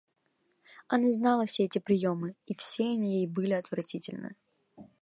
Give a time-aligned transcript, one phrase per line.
[0.87, 4.35] Она знала все эти приемы, и все они ей были отвратительны.